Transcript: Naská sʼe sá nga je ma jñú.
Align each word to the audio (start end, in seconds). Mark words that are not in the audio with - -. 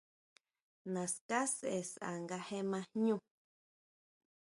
Naská 0.93 1.39
sʼe 1.55 1.73
sá 1.93 2.07
nga 2.21 2.37
je 2.47 2.59
ma 2.71 2.79
jñú. 2.91 3.15